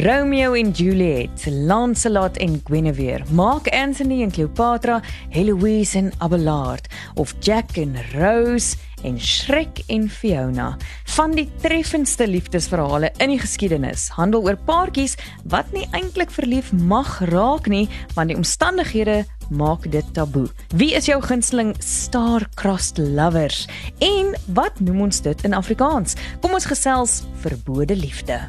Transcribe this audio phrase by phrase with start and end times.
[0.00, 7.76] Romeo en Juliet, Lancelot en Guinevere, Mark Antony en Cleopatra, Heloise en Abelard of Jack
[7.76, 10.76] en Rose en Shrek en Fiona.
[11.04, 15.18] Van die treffendste liefdesverhale in die geskiedenis handel oor paartjies
[15.52, 17.84] wat nie eintlik verlief mag raak nie,
[18.16, 20.48] want die omstandighede maak dit taboe.
[20.80, 23.66] Wie is jou gunsteling star-crossed lovers
[24.00, 26.16] en wat noem ons dit in Afrikaans?
[26.40, 28.40] Kom ons gesels verbode liefde.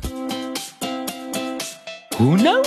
[2.21, 2.65] Hoe nou?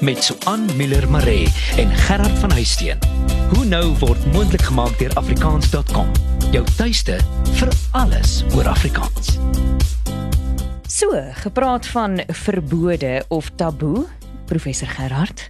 [0.00, 2.98] Met Suan Miller Maree en Gerard van Huisteen.
[3.54, 6.12] Hoe nou word moontlik gemaak deur afrikaans.com.
[6.54, 7.16] Jou tuiste
[7.58, 9.34] vir alles oor Afrikaans.
[10.86, 11.10] So,
[11.42, 14.06] gepraat van verbode of taboe,
[14.46, 15.48] professor Gerard.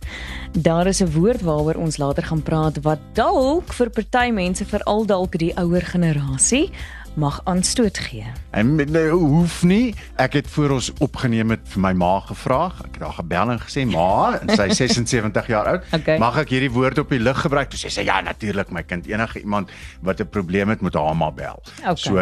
[0.56, 5.04] Daar is 'n woord waaroor ons later gaan praat wat dalk vir party mense veral
[5.06, 6.70] dalk die ouer generasie
[7.14, 8.26] mag aanstoot gee.
[8.50, 9.94] En nee, hoef nie.
[10.16, 12.72] Ek het voor ons opgeneem het vir my ma gevra.
[12.84, 16.18] Ek het haar gebel en gesê, "Ma, en sy is 76 jaar oud, Okay.
[16.18, 19.06] mag ek hierdie woord op die lug gebruik?" Toe sê sy, "Ja, natuurlik, my kind.
[19.06, 19.70] Enige iemand
[20.00, 21.96] wat 'n probleem het, moet haar maar bel." Okay.
[21.96, 22.14] So,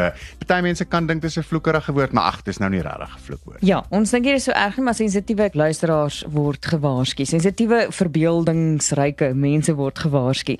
[0.47, 3.21] party mense kan dink dis 'n vloekerige woord, maar ag, dis nou nie regtig 'n
[3.25, 3.59] vloekwoord.
[3.61, 7.25] Ja, ons dink hier is so erg nie, maar sensitiewe luisteraars word gewaarsku.
[7.25, 10.57] Sensitiewe verbeeldingsryke mense word gewaarsku.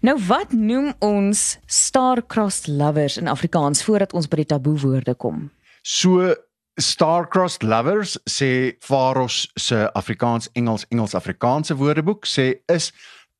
[0.00, 5.50] Nou wat noem ons star-crossed lovers in Afrikaans voordat ons by die taboe woorde kom?
[5.82, 6.34] So
[6.76, 12.92] Star-crossed lovers sê Faros se Afrikaans Engels Engels Afrikaanse woordeboek sê is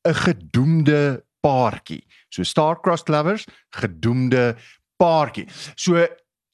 [0.07, 2.05] 'n gedoemde paartjie.
[2.29, 4.55] So star-crossed lovers, gedoemde
[4.97, 5.47] paartjie.
[5.75, 6.07] So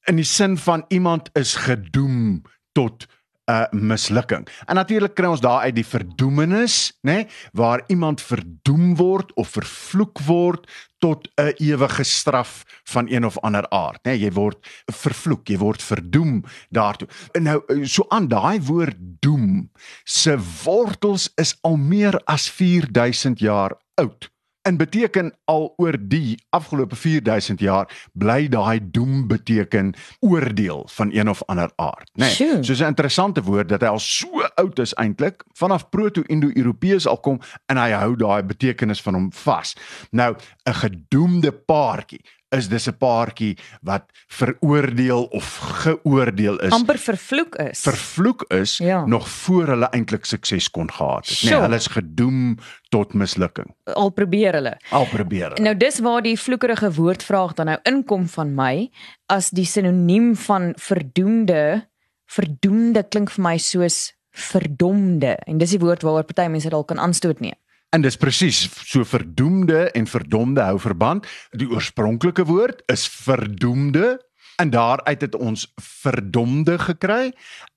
[0.08, 3.06] in die sin van iemand is gedoem tot
[3.50, 4.46] uh, mislukking.
[4.66, 9.54] En natuurlik kry ons daar uit die verdoemenis, nê, nee, waar iemand verdoem word of
[9.56, 10.66] vervloek word
[11.02, 14.10] tot 'n ewige straf van een of ander aard, nê.
[14.10, 17.08] Nee, jy word vervloek, jy word verdoem daartoe.
[17.34, 19.70] En nou so aan daai woord doem
[20.04, 24.31] se wortels is al meer as 4000 jaar oud
[24.62, 31.28] en beteken al oor die afgelope 4000 jaar bly daai doem beteken oordeel van een
[31.28, 32.52] of ander aard Sjoe.
[32.52, 37.20] nee, soos 'n interessante woord dat hy al so oud is eintlik vanaf proto-indo-europeërs al
[37.20, 39.76] kom en hy hou daai betekenis van hom vas
[40.10, 47.54] nou 'n gedoemde paartjie is dis 'n paartjie wat veroordeel of geoordeel is amper vervloek
[47.56, 47.80] is.
[47.80, 49.04] vervloek is Ja.
[49.06, 51.42] nog voor hulle eintlik sukses kon gehad het.
[51.42, 52.58] Nee, hulle is gedoem
[52.90, 53.74] tot mislukking.
[53.84, 54.76] al probeer hulle.
[54.90, 55.48] Al probeer.
[55.48, 55.60] hulle.
[55.62, 58.90] Nou dis waar die vloekerige woordvraag dan nou inkom van my
[59.26, 61.88] as die sinoniem van verdoemde
[62.26, 66.98] verdoemde klink vir my soos verdomde en dis die woord waaroor party mense dalk kan
[66.98, 67.56] aanstoot neem.
[67.92, 71.26] En dis presies so verdoemde en verdomde hou verband.
[71.52, 74.16] Die oorspronklike woord is verdoemde
[74.56, 77.32] en daaruit het ons verdomde gekry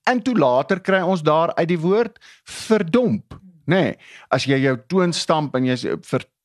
[0.08, 3.82] en toe later kry ons daar uit die woord verdomp, nê.
[3.82, 3.92] Nee,
[4.32, 5.94] as jy jou toon stamp en jy sê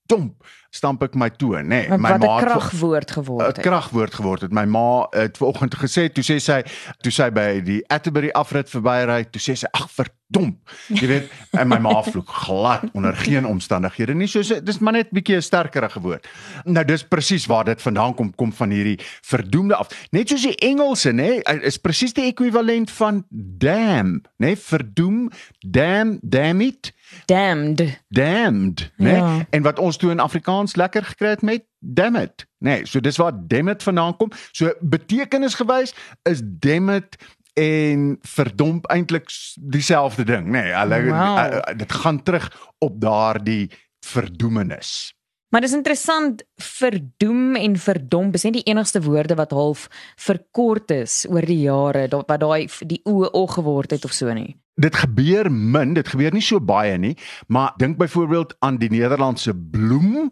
[0.07, 1.87] verdomp, stamp ek my toon, nê.
[1.89, 4.51] Want my 'n ma het ver- kragwoord geword 'n kragwoord geword het.
[4.51, 6.63] My ma het vanoggend gesê, toe sê sy,
[7.01, 10.57] toe sy by die Atterbury afrit verbyry, toe sê sy ag verdomp.
[10.87, 11.29] Jy weet,
[11.59, 14.27] en my ma vloek glad onder geen omstandighede nie.
[14.27, 16.25] So sy- dis maar net bietjie 'n sterkerige woord.
[16.65, 19.87] Nou dis presies waar dit vandaan kom, kom van hierdie verdoemde af.
[20.11, 25.29] Net soos die Engelse, nê, is presies die ekwivalent van damn, nê, verdoem,
[25.59, 26.93] damn, damn it
[27.25, 28.01] Damned.
[28.09, 29.15] damned, né?
[29.15, 29.45] Ja.
[29.49, 32.69] En wat ons toe in Afrikaans lekker gekry het met damn it, né?
[32.71, 34.31] Nee, so dis waar damn it vandaan kom.
[34.51, 37.17] So betekenisgewys is damn it
[37.53, 39.29] en verdomp eintlik
[39.61, 40.61] dieselfde ding, né?
[40.61, 41.37] Nee, hulle Wow.
[41.37, 43.71] uh, uh, dit gaan terug op daardie
[44.05, 45.13] verdoemenis.
[45.51, 51.25] Maar dis interessant verdoem en verdomp is nie die enigste woorde wat half verkort is
[51.29, 54.55] oor die jare wat daai die oë o geword het of so nie.
[54.79, 57.17] Dit gebeur min, dit gebeur nie so baie nie,
[57.51, 60.31] maar dink byvoorbeeld aan die Nederlandse bloem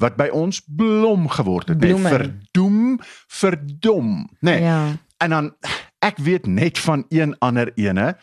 [0.00, 1.78] wat by ons blom geword het?
[1.82, 2.12] Bloemen.
[2.12, 4.54] Verdoem, verdom, né?
[4.54, 4.82] Nee, Ja.
[5.20, 5.50] En dan
[5.98, 8.16] ek weet net van een ander ene,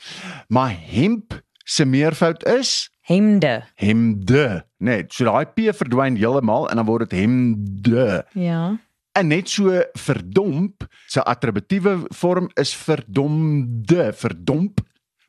[0.48, 3.64] maar hemp se meervoud is Hemde.
[3.80, 5.14] hemde, net.
[5.16, 8.26] So daai p verdwyn heeltemal en dan word dit hemde.
[8.36, 8.76] Ja.
[9.18, 14.84] En net so verdomp se attributiewe vorm is verdomde, verdomp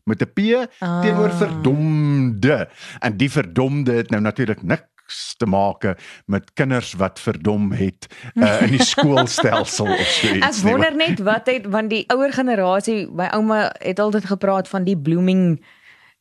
[0.04, 0.38] met 'n p
[0.80, 1.00] Ah.
[1.02, 2.68] teenoor verdomde.
[3.00, 5.84] En die verdomde het nou natuurlik niks te maak
[6.26, 10.72] met kinders wat verdom het uh, in die skoolstelsel of so Ek iets nie.
[10.72, 14.96] wonder net wat het want die ouer generasie, my ouma het altyd gepraat van die
[14.98, 15.64] blooming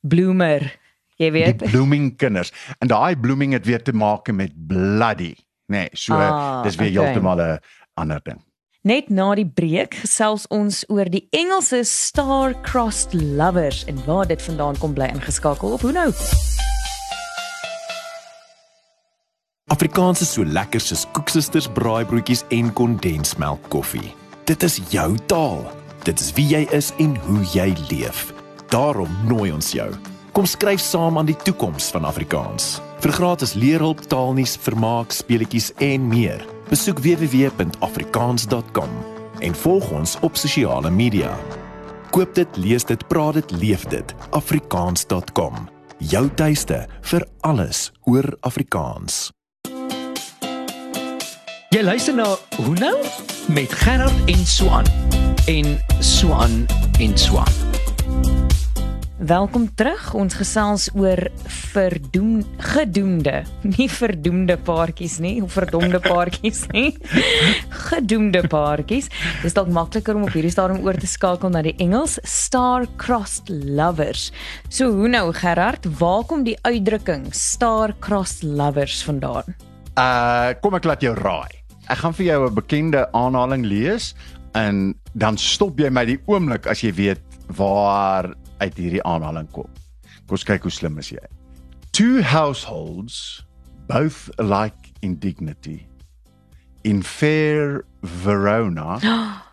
[0.02, 0.78] bloomer.
[1.18, 1.64] Jy die weet.
[1.72, 2.52] blooming kinders.
[2.80, 5.34] En daai blooming het weer te maak met bloody,
[5.68, 5.88] nê.
[5.88, 7.04] Nee, so Ah, dis weer okay.
[7.06, 7.60] heeltemal 'n
[7.96, 8.42] ander ding.
[8.84, 14.78] Net na die breek gesels ons oor die Engelse star-crossed lovers en waar dit vandaan
[14.78, 16.14] kom bly ingeskakel op hoe nou.
[19.68, 24.14] Afrikaans is so lekker soos koeksisters braaibroodjies en kondensmelk koffie.
[24.46, 25.66] Dit is jou taal.
[26.04, 28.30] Dit is wie jy is en hoe jy leef.
[28.72, 29.90] Daarom nooi ons jou.
[30.38, 32.76] Kom skryf saam aan die toekoms van Afrikaans.
[33.02, 36.44] Vir gratis leerhulp, taalnuus, vermaak, speletjies en meer.
[36.70, 38.92] Besoek www.afrikaans.com
[39.40, 41.34] en volg ons op sosiale media.
[42.14, 44.14] Koop dit, lees dit, praat dit, leef dit.
[44.30, 45.58] afrikaans.com.
[45.98, 49.32] Jou tuiste vir alles oor Afrikaans.
[51.74, 52.30] Jy luister na
[52.62, 52.94] Hoe nou
[53.50, 54.86] met Gerard en Swan
[55.50, 56.66] en Swan
[57.02, 57.77] en Swan.
[59.18, 60.12] Welkom terug.
[60.14, 61.18] Ons gesels oor
[61.74, 66.92] verdoem gedoemde, nie verdoemde paartjies nie, of verdomde paartjies nie.
[67.90, 69.10] Gedoemde paartjies.
[69.40, 73.50] Dit is dalk makliker om op hierdie stadium oor te skakel na die Engels star-crossed
[73.50, 74.30] lovers.
[74.70, 79.50] So hoe nou Gerard, waar kom die uitdrukking star-crossed lovers vandaan?
[79.98, 81.58] Uh kom ek laat jou raai.
[81.90, 84.14] Ek gaan vir jou 'n bekende aanhaling lees
[84.54, 87.22] en dan stop jy my die oomblik as jy weet
[87.58, 89.70] waar uit hierdie aanhaling kom.
[90.26, 91.24] Kom ons kyk hoe slim is jy.
[91.92, 93.44] Two households
[93.88, 95.88] both alike in dignity
[96.84, 99.00] in fair Verona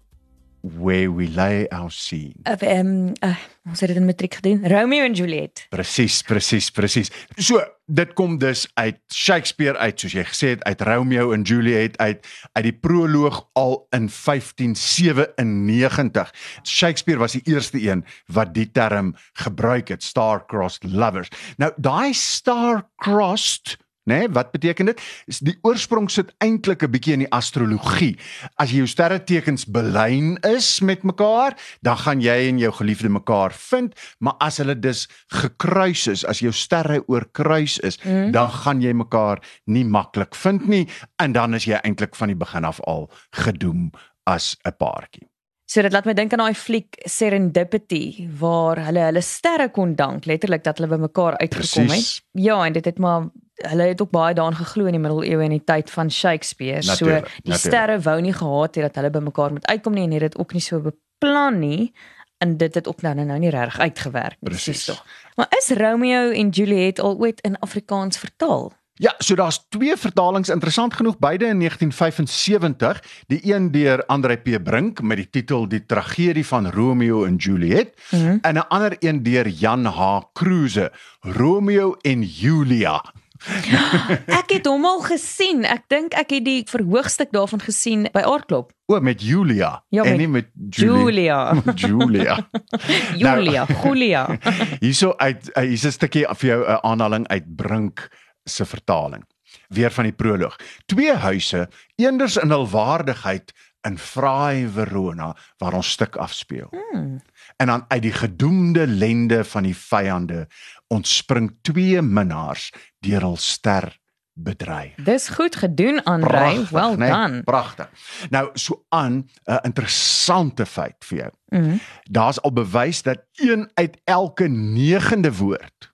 [0.65, 2.35] where we lay our scene.
[2.43, 3.37] Of ehm um, uh,
[3.69, 4.69] ons het dit in matriek gedoen.
[4.69, 5.67] Romeo en Juliet.
[5.69, 7.11] Presies, presies, presies.
[7.37, 11.99] So, dit kom dus uit Shakespeare uit, soos jy gesê het, uit Romeo en Juliet
[12.01, 16.33] uit uit die proloog al in 1597.
[16.65, 21.29] Shakespeare was die eerste een wat die term gebruik het, star-crossed lovers.
[21.61, 25.01] Nou, daai star-crossed Né, nee, wat beteken dit?
[25.25, 28.19] Is die oorsprong sit eintlik 'n bietjie in die astrologie.
[28.61, 33.53] As jy jou sterretekens belyn is met mekaar, dan gaan jy en jou geliefde mekaar
[33.53, 38.33] vind, maar as hulle dus gekruis is, as jou sterre oorkruis is, mm.
[38.33, 42.37] dan gaan jy mekaar nie maklik vind nie en dan is jy eintlik van die
[42.37, 43.91] begin af al gedoem
[44.27, 45.29] as 'n paartjie.
[45.65, 50.27] So dit laat my dink aan daai fliek Serendipity waar hulle hulle sterre kon dank
[50.27, 52.21] letterlik dat hulle by mekaar uitgekom het.
[52.33, 53.31] Ja, en dit het maar
[53.69, 56.83] hulle het ook baie daarin geglo in die middeleeue en die tyd van Shakespeare.
[56.87, 57.75] Natuurlijk, so die natuurlijk.
[57.75, 60.39] sterre wou nie gehad het dat hulle by mekaar moet uitkom nie en het dit
[60.39, 61.93] ook nie so beplan nie
[62.39, 64.51] en dit het ook nou nou nie reg uitgewerk nie.
[64.51, 65.05] Presies tog.
[65.35, 68.73] Maar is Romeo en Juliet al ooit in Afrikaans vertaal?
[68.95, 74.63] Ja, so daar's twee vertalings interessant genoeg beide in 1975, die een deur Andre P
[74.63, 78.39] Brink met die titel Die tragedie van Romeo en Juliet mm -hmm.
[78.43, 83.03] en 'n ander een deur Jan H Kruse, Romeo en Julia.
[84.41, 85.65] ek het hom al gesien.
[85.69, 88.73] Ek dink ek het die verhoogstuk daarvan gesien by Aardklop.
[88.87, 91.55] O, met Julia ja, en nie met Julia.
[91.81, 92.39] Julia.
[93.21, 94.25] Julia, nou, Julia.
[94.85, 98.09] Hierso uit eh, hier's 'n stukkie vir jou 'n aanhaling uit Brink
[98.45, 99.25] se vertaling.
[99.69, 100.57] Weer van die proloog.
[100.87, 103.53] Twee huise, eenders in hul waardigheid
[103.85, 106.69] in Fraai Verona waar ons stuk afspeel.
[106.71, 107.21] Hmm.
[107.57, 110.47] En dan uit die gedoemde lende van die vyande
[110.95, 112.71] ontspring twee minnaars
[113.05, 113.93] deur hul ster
[114.35, 114.95] bedreig.
[115.07, 117.43] Dis goed gedoen Andre, well nee, done.
[117.43, 117.91] Pragtig.
[118.31, 121.31] Nou so aan 'n interessante feit vir jou.
[121.47, 121.81] Mm.
[122.03, 125.93] Daar's al bewys dat een uit elke 9de woord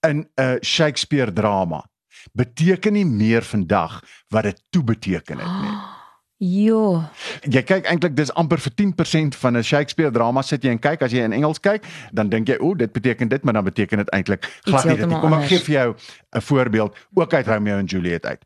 [0.00, 1.84] in 'n Shakespeare drama
[2.32, 5.70] beteken nie meer vandag wat dit toe beteken het nie.
[5.70, 5.92] Oh.
[6.36, 7.00] Jo.
[7.48, 11.02] Jy kyk eintlik dis amper vir 10% van 'n Shakespeare drama sit jy en kyk
[11.02, 13.98] as jy in Engels kyk, dan dink jy o, dit beteken dit, maar dan beteken
[13.98, 15.20] dit eintlik glad nie dit nie.
[15.20, 15.94] Kom ek gee vir jou
[16.36, 18.44] 'n voorbeeld ook uit Romeo en Juliet uit.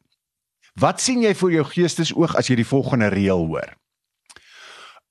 [0.75, 3.75] Wat sien jy voor jou geestesoog as jy die volgende reël hoor?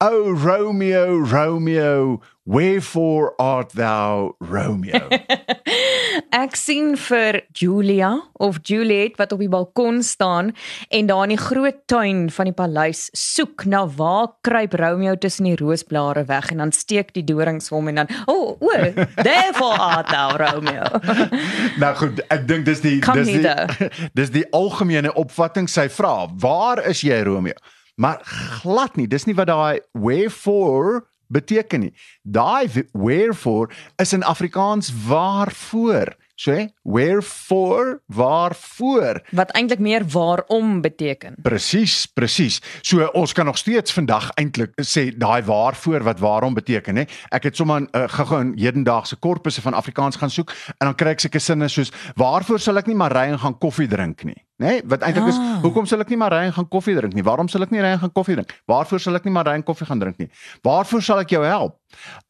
[0.01, 5.07] O Romeo, Romeo, wherefore art thou Romeo?
[6.35, 8.11] ek sien vir Julia
[8.43, 10.51] of Juliet wat op die balkon staan
[10.89, 15.49] en daar in die groot tuin van die paleis soek na waar kruip Romeo tussen
[15.49, 19.05] die roosblare weg en dan steek die dorings hom en dan o oh, o oh,
[19.23, 20.87] therefore art thou Romeo.
[21.83, 26.27] nou goed, ek dink dis die Come dis die dis die algemene opvatting sy vra,
[26.39, 27.57] waar is jy Romeo?
[27.99, 28.21] Maar
[28.61, 31.93] glad nie, dis nie wat daai wherefore beteken nie.
[32.23, 33.69] Daai wherefore
[34.01, 36.15] is in Afrikaans waarvoor.
[36.39, 39.19] So hè, wherefore, waarvoor.
[39.35, 41.35] Wat eintlik meer waarom beteken.
[41.43, 42.61] Presies, presies.
[42.81, 47.03] So ons kan nog steeds vandag eintlik sê daai waarvoor wat waarom beteken hè.
[47.35, 51.17] Ek het sommer uh, gou-gou in hedendaagse korpusse van Afrikaans gaan soek en dan kry
[51.17, 54.39] ek seker sinne soos waarvoor sal ek nie maar ry en gaan koffie drink nie.
[54.59, 54.67] Nê?
[54.69, 55.61] Nee, wat eintlik is, Ah.
[55.63, 57.23] hoekom sal ek nie maar ry en gaan koffie drink nie?
[57.23, 58.51] Waarom sal ek nie ry en gaan koffie drink?
[58.67, 60.29] Waarvoor sal ek nie maar ry en koffie gaan drink nie?
[60.63, 61.77] Waarvoor sal ek jou help?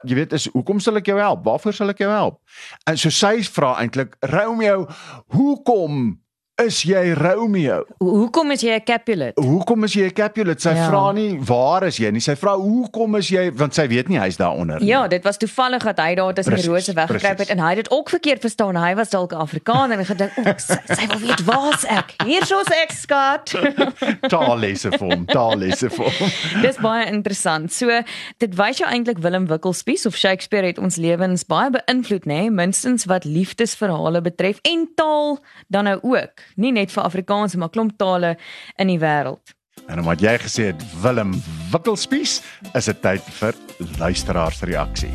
[0.06, 1.44] Jy weet, is hoekom sal ek jou help?
[1.44, 2.40] Waarvoor sal ek jou help?
[2.88, 4.88] En so sy vra eintlik, Romeo,
[5.34, 6.20] hoekom
[6.60, 7.84] is jy Romeo?
[8.00, 9.38] Ho- Hoekom is jy 'n Capulet?
[9.38, 10.62] Hoekom is jy 'n Capulet?
[10.62, 10.90] Sy Ja.
[10.90, 12.20] vra nie waar is jy nie.
[12.20, 14.88] Sy vra hoekom is jy want sy weet nie hy's daaronder nie.
[14.88, 17.76] Ja, dit was toevallig dat hy daar tussen die rose weggekruip het en hy het
[17.76, 18.76] dit ook verkeerd verstaan.
[18.76, 22.14] Hy was dalk 'n Afrikaner en gedink, "O, sy, sy wil weet waar's ek.
[22.26, 23.56] Hier's ek, skat."
[24.34, 26.30] taallesse vir hom, taallesse vir hom.
[26.66, 27.72] Dis baie interessant.
[27.74, 28.02] So
[28.38, 32.50] dit wys jou eintlik Willem Wikkelspies of Shakespeare het ons lewens baie beïnvloed, nê, nee?
[32.52, 36.49] minstens wat liefdesverhale betref en taal dan nou ook.
[36.56, 38.38] Nie net vir Afrikaans maar klomp tale
[38.78, 39.56] in die wêreld.
[39.88, 41.34] En omdat jy gesê het Willem
[41.72, 42.42] Wikkelspies,
[42.74, 43.56] is dit tyd vir
[43.98, 45.14] luisteraarsreaksie.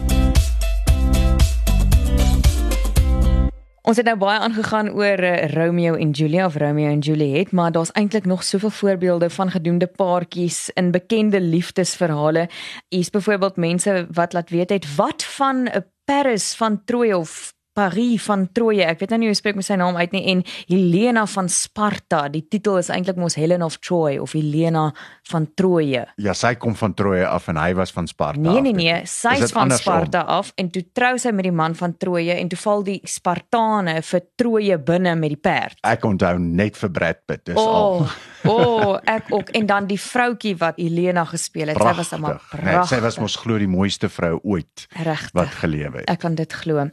[3.85, 7.73] Ons het nou baie aangegaan oor uh, Romeo en Julia of Romeo en Juliet, maar
[7.73, 12.49] daar's eintlik nog soveel voorbeelde van gedoemde paartjies in bekende liefdesverhale.
[12.89, 18.23] Hier's byvoorbeeld mense wat laat weet het wat van 'n Paris van Troje of Paris
[18.29, 18.85] van Troje.
[18.87, 22.25] Ek weet nou nie hoe spreek my sy naam uit nie en Helena van Sparta.
[22.33, 24.87] Die titel is eintlik mos Helen of Troy of Helena
[25.31, 26.05] van Troje.
[26.23, 28.41] Ja, sy kom van Troje af en hy was van Sparta.
[28.41, 29.73] Nee nee nee, Is sy's dit van?
[29.75, 33.01] Sparta af en toe trou sy met die man van Troje en toe val die
[33.11, 35.79] Spartane vir Troje binne met die perd.
[35.83, 38.07] Ek onthou net vir Brad Pitt, dis O, al.
[38.53, 41.81] oh, ek ook en dan die vroutjie wat Helena gespeel het.
[41.83, 42.65] Sy was maar Pragtig.
[42.65, 45.35] Nee, sy was mos glo die mooiste vrou ooit regtig.
[45.35, 46.09] wat gelewe het.
[46.13, 46.87] Ek kan dit glo.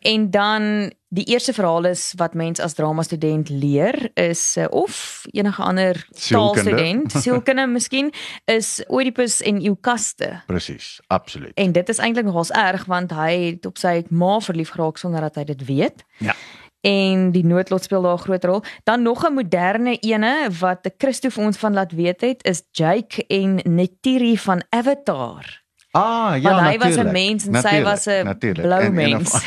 [0.00, 5.24] En dan die eerste verhaal is wat mens as drama student leer is uh, of
[5.30, 8.12] enige ander taalstudent, sielkunde miskien,
[8.44, 10.42] is Oedipus en Eukaste.
[10.46, 11.52] Presies, absoluut.
[11.54, 15.20] En dit is eintlik nogals erg want hy het op sy ma verlief geraak sonder
[15.20, 16.04] dat hy dit weet.
[16.18, 16.36] Ja.
[16.82, 18.62] En die noodlot speel daar 'n groot rol.
[18.84, 23.26] Dan nog 'n moderne ene wat Christo vir ons van laat weet het is Jake
[23.26, 25.61] en Netiri van Avatar.
[25.94, 27.12] Ah, ja, Want hy was 'n natuurlijk.
[27.12, 28.66] mens en sy Natuurlijk, was 'n natuurlijk.
[28.66, 29.44] blou En- mens.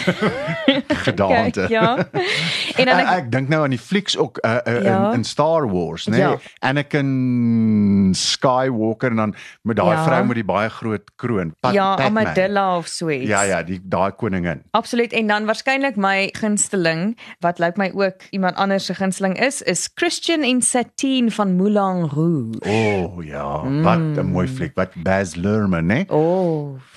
[1.08, 1.60] gedaante.
[1.60, 1.98] Kyk, ja.
[2.80, 5.08] En dan ek, ek, ek dink nou aan die flieks ook uh, uh, Ja.
[5.10, 6.18] in, in Star Wars, né?
[6.18, 6.28] Ja.
[6.30, 6.38] Nee?
[6.60, 10.04] Anakin Skywalker en dan met daai Ja.
[10.04, 12.20] vrou met die baie groot kroon, Pat, ja, Padme.
[12.20, 13.28] Amadilla of so iets.
[13.28, 14.62] Ja ja, die daai koningin.
[14.72, 19.62] Absoluut en dan waarskynlik my gunsteling wat lyk my ook iemand anders se gunsteling is
[19.62, 22.60] is Christian en Satine van Moulin Rouge.
[22.60, 23.82] O oh, ja, mm.
[23.84, 24.72] wat 'n mooi fliek.
[24.76, 26.04] Wat Baz Luhrmann, né?
[26.08, 26.35] Oh,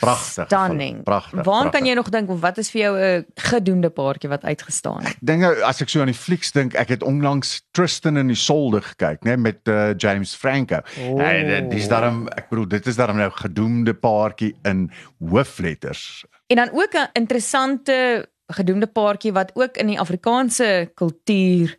[0.00, 1.02] Pragtig Stunning.
[1.02, 4.44] pragtig, Waar kan jy nog dink of wat is vir jou 'n gedoemde paartjie wat
[4.44, 5.16] uitgestaan het?
[5.20, 8.80] Dink nou as ek so aan die flieks dink, ek het onlangs Tristan in Isolde
[8.80, 10.80] gekyk, né, met uh, James Franco.
[11.00, 11.20] Oh.
[11.22, 16.24] En dis daarom ek bedoel dit is daarom nou gedoemde paartjie in hoofletters.
[16.46, 21.76] En dan ook 'n interessante gedoemde paartjie wat ook in die Afrikaanse kultuur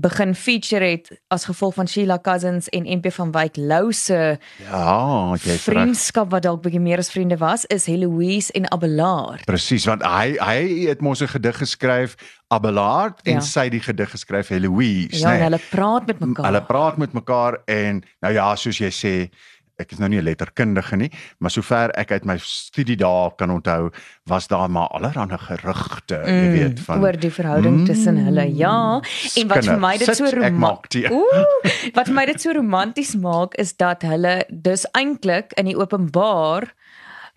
[0.00, 5.34] begin feature het as gevolg van Sheila Cousins en MP van Wyk Lou se Ja,
[5.34, 5.62] jy het reg.
[5.66, 9.44] vriendskap wat dalk bietjie meer as vriende was, is Heloise en Abelard.
[9.44, 12.14] Presies, want hy hy het mos 'n gedig geskryf
[12.48, 13.40] Abelard en Ja.
[13.40, 15.42] sy die gedig geskryf Heloise, Ja, en né?
[15.44, 16.44] hulle praat met mekaar.
[16.46, 19.30] Hulle praat met mekaar en nou ja, soos jy sê,
[19.78, 23.50] ek is nou nie 'n letterkundige nie, maar sover ek uit my studie dae kan
[23.50, 23.90] onthou,
[24.26, 28.44] was daar maar allerlei gerugte, jy weet, van Mm, oor die verhouding mm, tussen hulle.
[28.56, 29.00] Ja,
[29.36, 31.10] en wat vir my dit so romanties.
[31.10, 35.76] Ooh, wat vir my dit so romanties maak is dat hulle dus eintlik in die
[35.76, 36.74] openbaar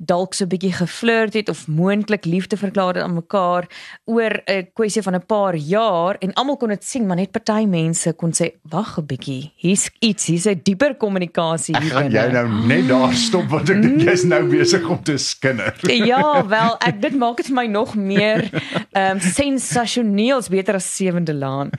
[0.06, 3.68] dalk so 'n bietjie geflirt het of moontlik liefde verklaar het aan mekaar
[4.06, 7.66] oor 'n kwessie van 'n paar jaar en almal kon dit sien maar net party
[7.66, 12.32] mense kon sê wag 'n bietjie hier's iets hier's 'n dieper kommunikasie hier gaan jy
[12.32, 15.76] nou net daar stop want ek dink jy's nou besig om te skinder.
[16.12, 18.48] Ja, wel, ek dit maak dit vir my nog meer
[18.92, 21.70] ehm um, sensasioneels beter as Sewende Laan.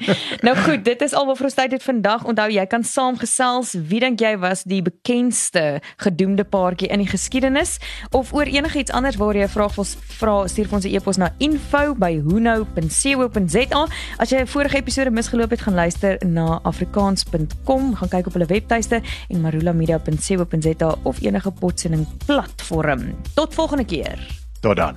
[0.42, 2.24] Nou goed, dit is al wat vir ons tyd het vandag.
[2.28, 3.74] Onthou jy kan saamgesels.
[3.88, 7.78] Wie dink jy was die bekendste gedoemde paartjie in die geskiedenis
[8.12, 9.84] of oor enigiets anders waar jy 'n vraag wil
[10.18, 13.86] vra, stuur vir ons 'n e-pos na info@hunou.co.za.
[14.16, 18.46] As jy 'n vorige episode misgeloop het, gaan luister na afrikaans.com, gaan kyk op hulle
[18.46, 23.14] webtuiste en marulamedia.co.za of enige potsending platform.
[23.34, 24.40] Tot volgende keer.
[24.60, 24.96] Tot dan.